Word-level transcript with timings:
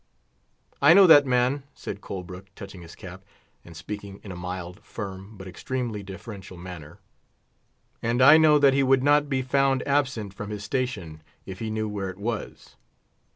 "I 0.81 0.95
know 0.95 1.05
that 1.05 1.27
man," 1.27 1.61
said 1.75 2.01
Colbrook, 2.01 2.47
touching 2.55 2.81
his 2.81 2.95
cap, 2.95 3.23
and 3.63 3.77
speaking 3.77 4.19
in 4.23 4.31
a 4.31 4.35
mild, 4.35 4.83
firm, 4.83 5.37
but 5.37 5.47
extremely 5.47 6.01
deferential 6.01 6.57
manner; 6.57 6.97
"and 8.01 8.19
I 8.19 8.37
know 8.39 8.57
that 8.57 8.73
he 8.73 8.81
would 8.81 9.03
not 9.03 9.29
be 9.29 9.43
found 9.43 9.87
absent 9.87 10.33
from 10.33 10.49
his 10.49 10.63
station, 10.63 11.21
if 11.45 11.59
he 11.59 11.69
knew 11.69 11.87
where 11.87 12.09
it 12.09 12.17
was." 12.17 12.77